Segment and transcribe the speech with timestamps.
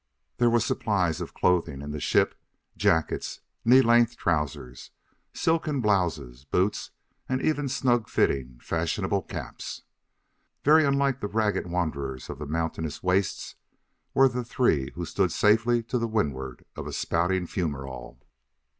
[0.37, 2.33] There were supplies of clothing in the ship
[2.75, 4.89] jackets, knee length trousers,
[5.31, 6.89] silken blouses, boots,
[7.29, 9.83] and even snug fitting, fashionable caps.
[10.63, 13.53] Very unlike the ragged wanderers of the mountainous wastes
[14.15, 18.17] were the three who stood safely to windward of a spouting fumerole.